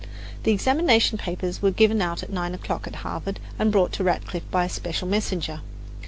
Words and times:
The 0.41 0.51
examination 0.51 1.19
papers 1.19 1.61
were 1.61 1.69
given 1.69 2.01
out 2.01 2.23
at 2.23 2.31
nine 2.33 2.55
o'clock 2.55 2.87
at 2.87 2.95
Harvard 3.05 3.39
and 3.59 3.71
brought 3.71 3.91
to 3.93 4.03
Radcliffe 4.03 4.49
by 4.49 4.65
a 4.65 4.69
special 4.69 5.07
messenger. 5.07 5.61